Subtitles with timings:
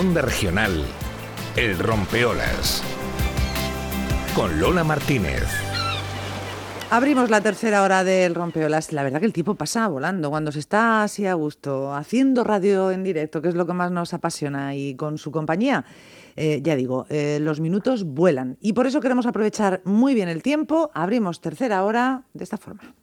[0.00, 0.86] Regional,
[1.56, 2.82] El Rompeolas.
[4.34, 5.44] Con Lola Martínez.
[6.90, 8.94] Abrimos la tercera hora del Rompeolas.
[8.94, 12.90] La verdad que el tiempo pasa volando cuando se está así a gusto, haciendo radio
[12.90, 15.84] en directo, que es lo que más nos apasiona, y con su compañía.
[16.34, 20.42] Eh, ya digo, eh, los minutos vuelan y por eso queremos aprovechar muy bien el
[20.42, 20.90] tiempo.
[20.94, 22.94] Abrimos tercera hora de esta forma.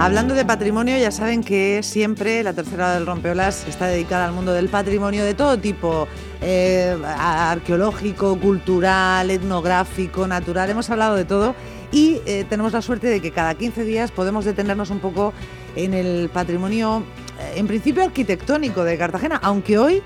[0.00, 4.54] Hablando de patrimonio, ya saben que siempre la tercera del Rompeolas está dedicada al mundo
[4.54, 6.08] del patrimonio de todo tipo,
[6.40, 11.54] eh, arqueológico, cultural, etnográfico, natural, hemos hablado de todo
[11.92, 15.34] y eh, tenemos la suerte de que cada 15 días podemos detenernos un poco
[15.76, 17.02] en el patrimonio,
[17.38, 20.02] eh, en principio arquitectónico de Cartagena, aunque hoy...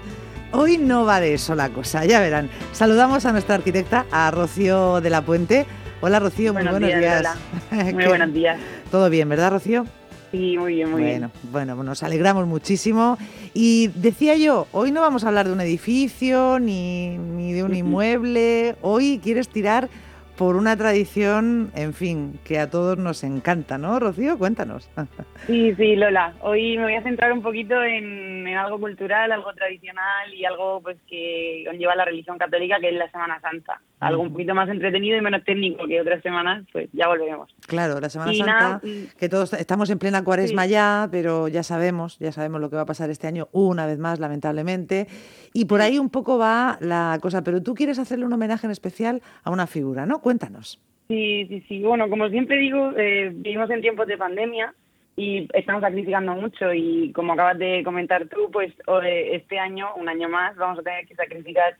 [0.56, 2.48] Hoy no va de eso la cosa, ya verán.
[2.70, 5.66] Saludamos a nuestra arquitecta, a Rocío de la Puente.
[6.06, 7.34] Hola Rocío, muy buenos días.
[7.94, 8.60] Muy buenos días.
[8.90, 9.86] Todo bien, ¿verdad Rocío?
[10.32, 11.30] Sí, muy bien, muy bien.
[11.50, 13.16] Bueno, nos alegramos muchísimo.
[13.54, 17.74] Y decía yo, hoy no vamos a hablar de un edificio ni, ni de un
[17.74, 18.76] inmueble.
[18.82, 19.88] Hoy quieres tirar
[20.36, 24.38] por una tradición, en fin, que a todos nos encanta, ¿no, Rocío?
[24.38, 24.88] Cuéntanos.
[25.46, 26.32] Sí, sí, Lola.
[26.40, 30.96] Hoy me voy a centrar un poquito en, algo cultural, algo tradicional y algo pues
[31.06, 33.82] que conlleva la religión católica, que es la Semana Santa.
[34.00, 37.54] Algo un poquito más entretenido y menos técnico que otras semanas, pues ya volveremos.
[37.66, 42.18] Claro, la Semana Santa, mm, que todos estamos en plena cuaresma ya, pero ya sabemos,
[42.18, 45.08] ya sabemos lo que va a pasar este año una vez más, lamentablemente.
[45.52, 48.70] Y por ahí un poco va la cosa, pero tú quieres hacerle un homenaje en
[48.70, 50.20] especial a una figura, ¿no?
[50.24, 50.80] Cuéntanos.
[51.06, 51.82] Sí, sí, sí.
[51.82, 54.72] Bueno, como siempre digo, eh, vivimos en tiempos de pandemia
[55.16, 58.72] y estamos sacrificando mucho y como acabas de comentar tú, pues
[59.04, 61.76] este año, un año más, vamos a tener que sacrificar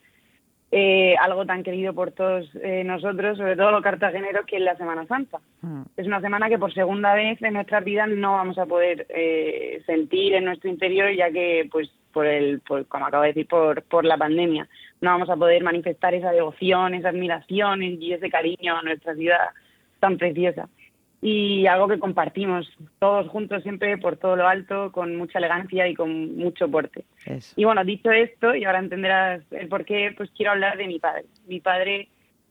[0.71, 4.77] eh, algo tan querido por todos eh, nosotros, sobre todo los cartageneros, que es la
[4.77, 5.41] Semana Santa.
[5.63, 5.85] Mm.
[5.97, 9.83] Es una semana que por segunda vez en nuestras vidas no vamos a poder eh,
[9.87, 14.07] sentir en nuestro interior, ya que, pues, por el, como acabo de decir, por, por
[14.07, 14.67] la pandemia,
[15.03, 19.51] no vamos a poder manifestar esa devoción, esa admiración y ese cariño a nuestra ciudad
[20.01, 20.69] tan preciosa
[21.27, 25.95] y algo que compartimos todos juntos siempre por todo lo alto, con mucha elegancia y
[25.95, 27.07] con mucho porte.
[27.57, 30.99] Y bueno, dicho esto, y ahora entenderás el por qué, pues quiero hablar de mi
[30.99, 31.25] padre.
[31.47, 32.11] Mi padre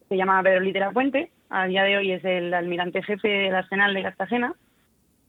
[0.10, 3.94] se llama Pedro Litera Puente, a día de hoy es el almirante jefe del Arsenal
[3.94, 4.56] de Cartagena.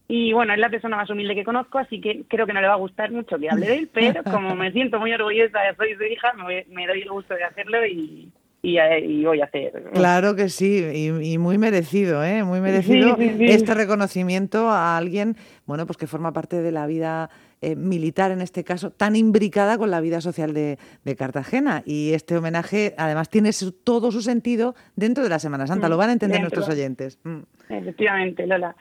[0.07, 2.67] Y bueno, es la persona más humilde que conozco, así que creo que no le
[2.67, 5.75] va a gustar mucho que hable de él, pero como me siento muy orgullosa de
[5.75, 8.31] soy su hija, me, me doy el gusto de hacerlo y,
[8.65, 9.83] y, voy a hacer.
[9.93, 12.43] Claro que sí, y, muy merecido, ¿eh?
[12.43, 15.35] Muy merecido este reconocimiento a alguien,
[15.65, 17.29] bueno, pues que forma parte de la vida
[17.61, 20.77] eh, militar, en este caso, tan imbricada con la vida social de,
[21.17, 21.83] Cartagena.
[21.85, 23.51] Y este homenaje, además, tiene
[23.83, 25.89] todo su sentido dentro de la Semana Santa.
[25.89, 27.19] Lo van a entender nuestros oyentes.
[27.23, 27.41] Mm.
[27.69, 28.75] Efectivamente, Lola.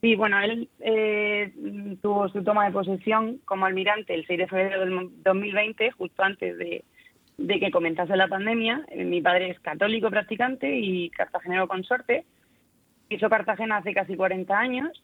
[0.00, 1.52] Sí, bueno, él eh,
[2.00, 6.56] tuvo su toma de posesión como almirante el 6 de febrero del 2020, justo antes
[6.56, 6.84] de,
[7.36, 8.86] que comenzase la pandemia.
[8.88, 12.24] Eh, mi padre es católico practicante y cartagenero consorte.
[13.10, 15.02] Hizo Cartagena hace casi 40 años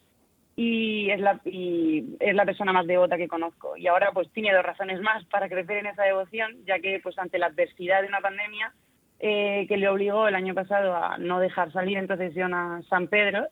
[0.55, 4.55] y es la y es la persona más devota que conozco y ahora pues tiene
[4.55, 8.09] dos razones más para crecer en esa devoción ya que pues ante la adversidad de
[8.09, 8.73] una pandemia
[9.21, 13.09] eh, que le obligó el año pasado a no dejar salir en procesión a San
[13.09, 13.49] Pedro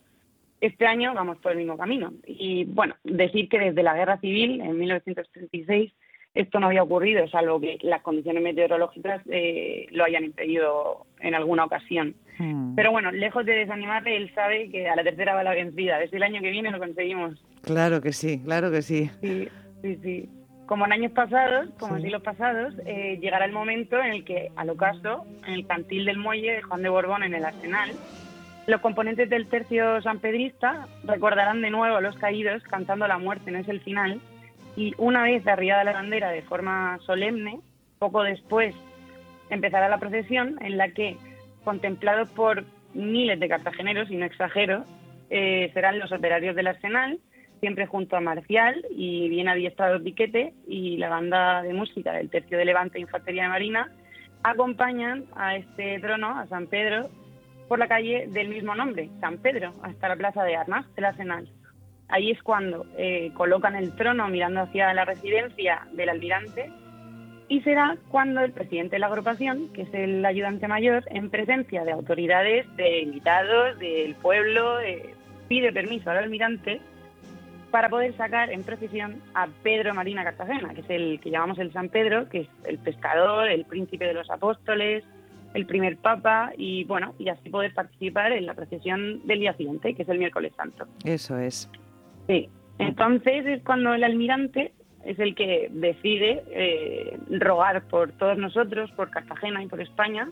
[0.61, 4.61] este año vamos por el mismo camino y bueno decir que desde la guerra civil
[4.61, 5.91] en 1936
[6.35, 11.63] esto no había ocurrido, salvo que las condiciones meteorológicas eh, lo hayan impedido en alguna
[11.63, 12.13] ocasión.
[12.37, 12.75] Hmm.
[12.75, 15.97] Pero bueno, lejos de desanimarle, él sabe que a la tercera va la vencida.
[15.97, 17.41] Desde el año que viene lo conseguimos.
[17.61, 19.09] Claro que sí, claro que sí.
[19.21, 19.47] Sí,
[19.81, 20.29] sí, sí.
[20.65, 24.51] Como en años pasados, como en siglos pasados, eh, llegará el momento en el que,
[24.57, 27.91] al ocaso, en el cantil del muelle de Juan de Borbón en el Arsenal,
[28.67, 33.59] los componentes del tercio sanpedrista recordarán de nuevo a los caídos cantando la muerte, no
[33.59, 34.19] es el final,
[34.75, 37.59] y una vez arriada la bandera de forma solemne,
[37.99, 38.75] poco después
[39.49, 41.17] empezará la procesión en la que,
[41.63, 44.83] contemplados por miles de cartageneros, y no exagero,
[45.29, 47.19] eh, serán los operarios del arsenal,
[47.59, 52.57] siempre junto a Marcial y bien adiestrado Piquete y la banda de música del Tercio
[52.57, 53.91] de Levante Infantería de Marina,
[54.43, 57.09] acompañan a este trono, a San Pedro,
[57.67, 61.49] por la calle del mismo nombre, San Pedro, hasta la plaza de armas del arsenal.
[62.07, 66.71] Ahí es cuando eh, colocan el trono mirando hacia la residencia del almirante
[67.47, 71.83] y será cuando el presidente de la agrupación, que es el ayudante mayor, en presencia
[71.83, 75.13] de autoridades, de invitados, del pueblo, eh,
[75.47, 76.81] pide permiso al almirante
[77.71, 81.73] para poder sacar en procesión a Pedro Marina Cartagena, que es el que llamamos el
[81.73, 85.03] San Pedro, que es el pescador, el príncipe de los apóstoles,
[85.55, 89.95] el primer papa y bueno, y así poder participar en la procesión del día siguiente,
[89.95, 90.85] que es el miércoles santo.
[91.05, 91.69] Eso es.
[92.27, 94.73] Sí, entonces es cuando el almirante
[95.05, 100.29] es el que decide eh, rogar por todos nosotros, por Cartagena y por España.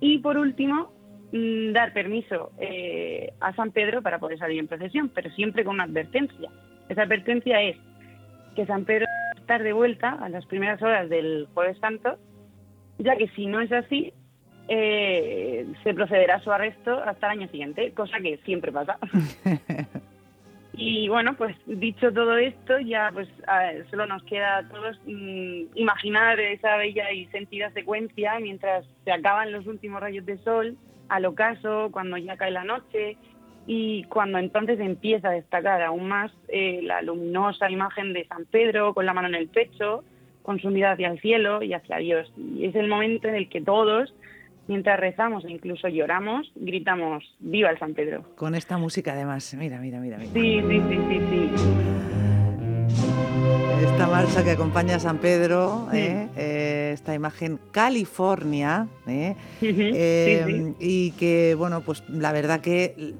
[0.00, 0.92] Y por último,
[1.32, 5.74] mm, dar permiso eh, a San Pedro para poder salir en procesión, pero siempre con
[5.74, 6.50] una advertencia.
[6.88, 7.76] Esa advertencia es
[8.56, 12.16] que San Pedro debe estar de vuelta a las primeras horas del Jueves Santo,
[12.98, 14.12] ya que si no es así,
[14.72, 18.98] eh, se procederá a su arresto hasta el año siguiente, cosa que siempre pasa.
[20.72, 23.28] Y bueno, pues dicho todo esto, ya pues
[23.90, 29.52] solo nos queda a todos mm, imaginar esa bella y sentida secuencia mientras se acaban
[29.52, 30.78] los últimos rayos de sol,
[31.10, 33.18] al ocaso, cuando ya cae la noche
[33.66, 38.94] y cuando entonces empieza a destacar aún más eh, la luminosa imagen de San Pedro
[38.94, 40.02] con la mano en el pecho,
[40.42, 42.32] con su mirada hacia el cielo y hacia Dios.
[42.38, 44.14] Y es el momento en el que todos
[44.68, 48.24] mientras rezamos e incluso lloramos, gritamos ¡Viva el San Pedro!
[48.36, 50.18] Con esta música además, mira, mira, mira.
[50.18, 50.32] mira.
[50.32, 52.10] Sí, sí, sí, sí, sí.
[53.82, 56.28] Esta marcha que acompaña a San Pedro, ¿eh?
[56.36, 59.36] Eh, esta imagen California, ¿eh?
[60.78, 63.14] y que, bueno, pues la verdad que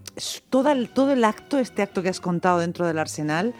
[0.50, 3.54] todo el, todo el acto, este acto que has contado dentro del arsenal,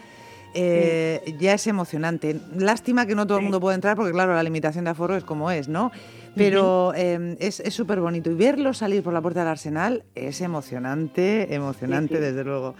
[0.53, 2.39] ya es emocionante.
[2.55, 5.23] Lástima que no todo el mundo puede entrar porque, claro, la limitación de aforo es
[5.23, 5.91] como es, ¿no?
[6.35, 8.31] Pero em, es súper bonito.
[8.31, 12.75] Y verlo salir por la puerta del Arsenal es emocionante, emocionante desde luego.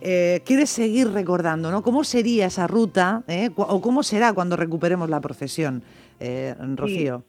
[0.00, 1.82] Eh, ¿Quieres seguir recordando, no?
[1.82, 3.50] ¿Cómo sería esa ruta eh?
[3.56, 5.82] o cómo será cuando recuperemos la procesión,
[6.20, 7.24] eh, Rocío?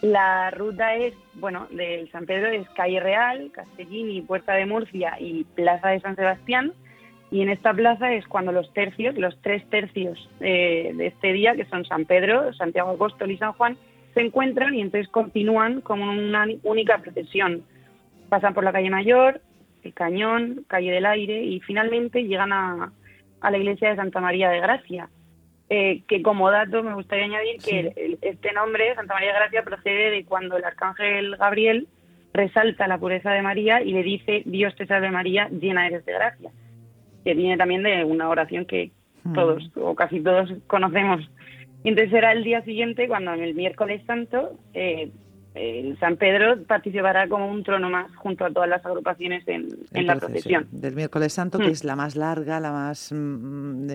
[0.00, 5.44] La ruta es, bueno, del San Pedro es Calle Real, Castellini, Puerta de Murcia y
[5.44, 6.72] Plaza de San Sebastián.
[7.30, 11.66] Y en esta plaza es cuando los tercios, los tres tercios de este día, que
[11.66, 13.76] son San Pedro, Santiago Apóstol y San Juan,
[14.18, 17.62] se encuentran y entonces continúan como una única procesión.
[18.28, 19.40] Pasan por la calle Mayor,
[19.84, 22.92] el Cañón, calle del Aire y finalmente llegan a,
[23.40, 25.08] a la iglesia de Santa María de Gracia.
[25.70, 30.10] Eh, que como dato me gustaría añadir que este nombre, Santa María de Gracia, procede
[30.10, 31.86] de cuando el arcángel Gabriel
[32.32, 36.12] resalta la pureza de María y le dice, Dios te salve María, llena eres de
[36.12, 36.50] gracia,
[37.22, 38.90] que viene también de una oración que
[39.22, 39.32] mm.
[39.32, 41.20] todos o casi todos conocemos
[41.84, 45.10] y entonces será el día siguiente cuando en el miércoles santo eh,
[45.54, 50.16] el San Pedro participará como un trono más junto a todas las agrupaciones en, la
[50.16, 50.68] procesión.
[50.70, 51.70] Del miércoles santo, que mm.
[51.70, 53.88] es la más larga, la más mm,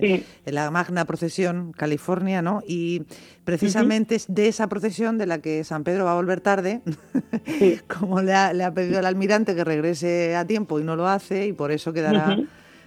[0.46, 2.62] la magna procesión California, ¿no?
[2.66, 3.02] Y
[3.44, 6.82] precisamente es de esa procesión de la que San Pedro va a volver tarde,
[7.98, 11.06] como le ha, le ha, pedido al almirante que regrese a tiempo y no lo
[11.06, 12.36] hace, y por eso quedará.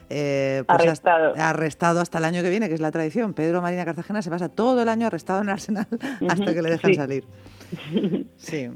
[0.09, 1.29] Eh, pues arrestado.
[1.31, 3.33] Hasta, arrestado hasta el año que viene, que es la tradición.
[3.33, 5.87] Pedro Marina Cartagena se pasa todo el año arrestado en Arsenal
[6.29, 7.23] hasta que le dejan salir.
[8.37, 8.69] Sí.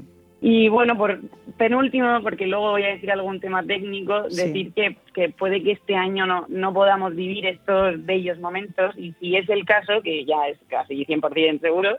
[0.44, 1.20] Y bueno, por
[1.56, 5.94] penúltimo, porque luego voy a decir algún tema técnico, decir que, que, puede que este
[5.94, 10.48] año no, no podamos vivir estos bellos momentos y si es el caso, que ya
[10.48, 11.96] es casi 100% seguro,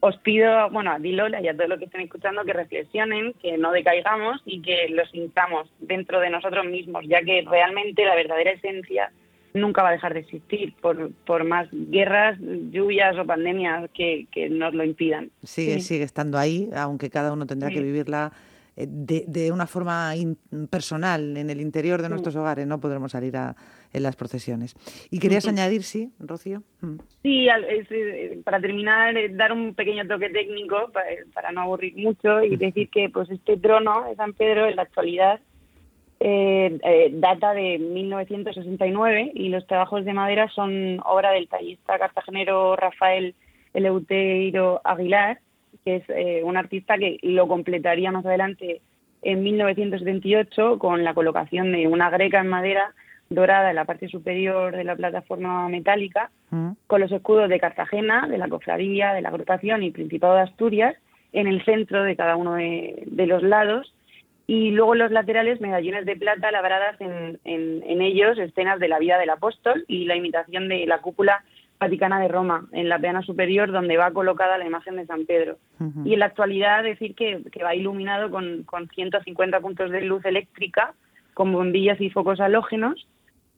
[0.00, 3.58] os pido, bueno, a Dilola y a todos los que estén escuchando que reflexionen, que
[3.58, 8.52] no decaigamos y que los sintamos dentro de nosotros mismos, ya que realmente la verdadera
[8.52, 9.10] esencia
[9.54, 14.48] nunca va a dejar de existir por, por más guerras, lluvias o pandemias que, que
[14.48, 15.30] nos lo impidan.
[15.42, 18.32] Sigue, sigue estando ahí, aunque cada uno tendrá que vivirla
[18.76, 20.12] eh, de, de, una forma
[20.70, 23.56] personal en el interior de nuestros hogares, no podremos salir a,
[23.92, 24.74] en las procesiones.
[25.10, 26.62] ¿Y querías añadir, sí, Rocío?
[26.80, 26.96] Mm.
[27.22, 30.90] Sí, eh, para terminar, eh, dar un pequeño toque técnico
[31.34, 34.82] para, no aburrir mucho y decir que pues este trono de San Pedro en la
[34.82, 35.40] actualidad
[36.20, 43.34] eh, data de 1969 y los trabajos de madera son obra del tallista cartagenero Rafael
[43.72, 45.40] Eleuteiro Aguilar,
[45.84, 48.80] que es un artista que lo completaría más adelante
[49.22, 52.94] en 1978 con la colocación de una greca en madera
[53.30, 56.70] dorada en la parte superior de la plataforma metálica, mm.
[56.86, 60.96] con los escudos de Cartagena, de la cofradía, de la agrupación y Principado de Asturias,
[61.32, 63.94] en el centro de cada uno de, los lados,
[64.46, 68.98] y luego en los laterales medallones de plata labradas en, en, ellos escenas de la
[68.98, 71.44] vida del apóstol y la imitación de la cúpula
[71.78, 75.58] Vaticana de Roma, en la peana superior donde va colocada la imagen de San Pedro.
[76.04, 80.24] Y en la actualidad decir que, que va iluminado con, con 150 puntos de luz
[80.24, 80.94] eléctrica,
[81.34, 83.06] con bombillas y focos halógenos,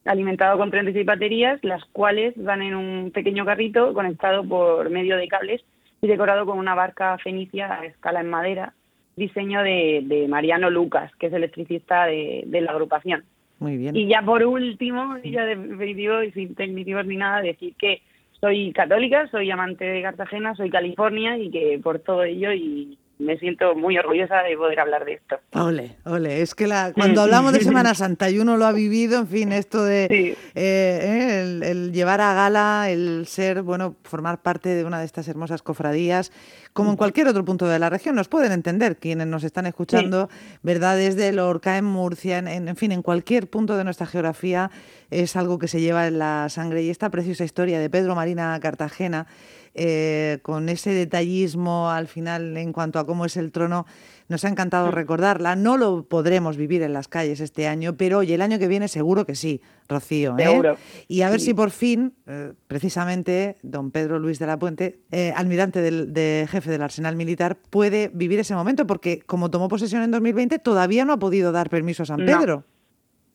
[0.05, 5.27] alimentado con 36 baterías, las cuales van en un pequeño carrito conectado por medio de
[5.27, 5.61] cables
[6.01, 8.73] y decorado con una barca fenicia a escala en madera,
[9.15, 13.23] diseño de, Mariano Lucas, que es electricista de, la agrupación.
[13.59, 13.95] Muy bien.
[13.95, 18.01] Y ya por último, ya definitivo y sin tecnitivos ni nada, decir que
[18.39, 23.37] soy católica, soy amante de Cartagena, soy California y que por todo ello y, me
[23.37, 25.37] siento muy orgullosa de poder hablar de esto.
[25.53, 29.19] Ole, ole, es que la, cuando hablamos de Semana Santa y uno lo ha vivido,
[29.19, 34.69] en fin, esto de eh, eh, el, llevar a gala, el ser, bueno, formar parte
[34.69, 36.31] de una de estas hermosas cofradías,
[36.73, 40.29] como en cualquier otro punto de la región, nos pueden entender quienes nos están escuchando,
[40.63, 40.95] ¿verdad?
[40.97, 44.71] Desde Lorca, en Murcia, en, en fin, en cualquier punto de nuestra geografía,
[45.09, 46.83] es algo que se lleva en la sangre.
[46.83, 49.27] Y esta preciosa historia de Pedro Marina Cartagena,
[49.73, 53.85] eh, con ese detallismo al final en cuanto a cómo es el trono.
[54.27, 54.91] Nos ha encantado mm.
[54.91, 55.55] recordarla.
[55.55, 58.89] No lo podremos vivir en las calles este año, pero oye, el año que viene
[58.89, 60.35] seguro que sí, Rocío.
[60.37, 60.75] ¿eh?
[61.07, 65.01] Y a ver si por fin, eh, precisamente, don Pedro Luis de la Puente,
[65.35, 70.01] almirante del, de jefe del Arsenal Militar, puede vivir ese momento, porque como tomó posesión
[70.01, 72.65] en 2020, todavía no ha podido dar permiso a San Pedro.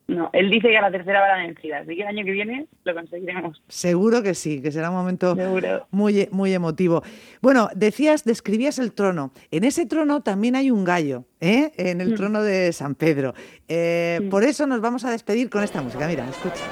[0.08, 2.30] No, él dice que a la tercera va la vencida, así que el año que
[2.30, 3.60] viene lo conseguiremos.
[3.66, 5.36] Seguro que sí, que será un momento
[5.90, 7.02] muy, muy emotivo.
[7.42, 9.32] Bueno, decías, describías el trono.
[9.50, 11.72] En ese trono también hay un gallo, ¿eh?
[11.76, 12.14] en el mm.
[12.14, 13.34] trono de San Pedro.
[13.66, 16.06] Eh, por eso nos vamos a despedir con esta música.
[16.06, 16.62] Mira, escucha.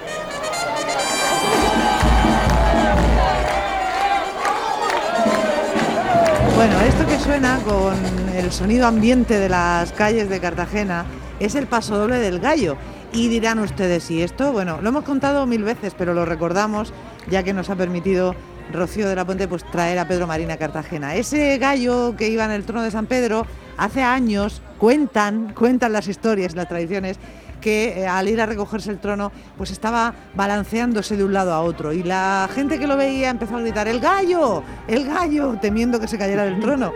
[6.55, 7.97] Bueno, esto que suena con
[8.37, 11.05] el sonido ambiente de las calles de Cartagena
[11.41, 12.77] es el paso doble del gallo.
[13.15, 14.51] Y dirán ustedes, ¿y esto?
[14.51, 16.93] Bueno, lo hemos contado mil veces, pero lo recordamos
[17.31, 18.35] ya que nos ha permitido
[18.73, 21.15] Rocío de la Puente pues, traer a Pedro Marina a Cartagena.
[21.15, 26.09] Ese gallo que iba en el trono de San Pedro, hace años cuentan, cuentan las
[26.09, 27.21] historias, las tradiciones,
[27.61, 31.61] que eh, al ir a recogerse el trono, pues estaba balanceándose de un lado a
[31.61, 31.93] otro.
[31.93, 34.65] Y la gente que lo veía empezó a gritar, ¡el gallo!
[34.89, 35.57] ¡el gallo!
[35.63, 36.93] temiendo que se cayera del trono.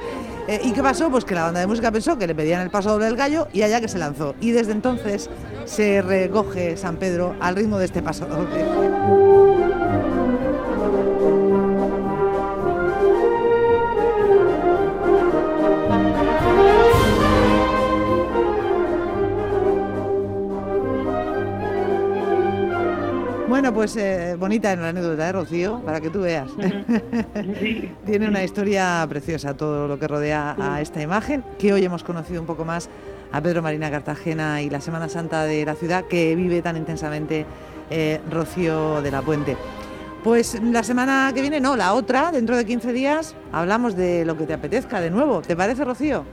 [0.49, 1.11] Eh, ¿Y qué pasó?
[1.11, 3.47] Pues que la banda de música pensó que le pedían el paso doble del gallo
[3.53, 4.35] y allá que se lanzó.
[4.41, 5.31] Y desde entonces
[5.69, 8.65] se recoge San Pedro al ritmo de este paso doble.
[23.49, 26.51] Bueno, pues eh, bonita en la anécdota de Rocío, para que tú veas.
[28.07, 32.41] Tiene una historia preciosa todo lo que rodea a esta imagen, que hoy hemos conocido
[32.41, 32.89] un poco más
[33.33, 37.47] a Pedro Marina Cartagena y la Semana Santa de la ciudad que vive tan intensamente
[37.91, 39.57] eh, Rocío de la Puente.
[40.25, 44.37] Pues la semana que viene, no, la otra, dentro de 15 días, hablamos de lo
[44.37, 45.43] que te apetezca de nuevo.
[45.43, 46.25] ¿Te parece, Rocío?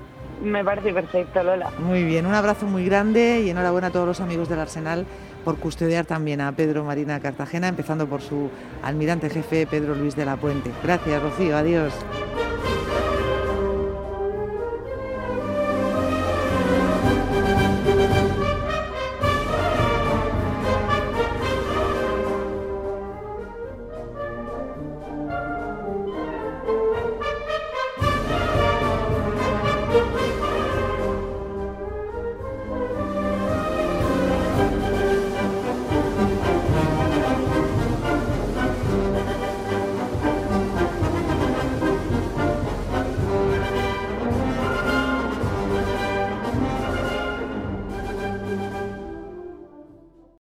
[0.44, 1.70] Me parece perfecto, Lola.
[1.80, 5.06] Muy bien, un abrazo muy grande y enhorabuena a todos los amigos del Arsenal
[5.46, 8.50] por custodiar también a Pedro Marina Cartagena, empezando por su
[8.84, 10.72] almirante jefe Pedro Luis de la Puente.
[10.84, 11.56] Gracias, Rocío.
[11.56, 11.94] Adiós.